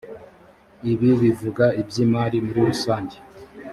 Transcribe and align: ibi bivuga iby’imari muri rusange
ibi 0.91 1.09
bivuga 1.21 1.65
iby’imari 1.81 2.37
muri 2.45 2.59
rusange 2.69 3.17